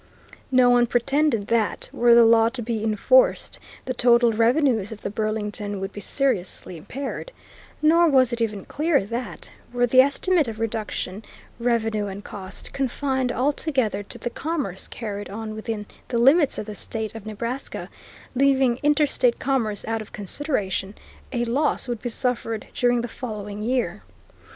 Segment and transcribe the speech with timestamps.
[0.49, 5.11] No one pretended that, were the law to be enforced, the total revenues of the
[5.11, 7.31] Burlington would be seriously impaired,
[7.83, 11.23] nor was it even clear that, were the estimate of reduction,
[11.59, 16.73] revenue, and cost confined altogether to the commerce carried on within the limits of the
[16.73, 17.87] State of Nebraska,
[18.33, 20.95] leaving interstate commerce out of consideration,
[21.31, 24.01] a loss would be suffered during the following year.